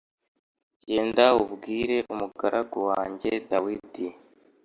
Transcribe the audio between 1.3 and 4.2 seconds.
ubwire umugaragu wanjye Dawidi